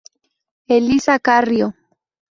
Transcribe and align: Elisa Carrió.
Elisa 0.67 1.19
Carrió. 1.19 1.75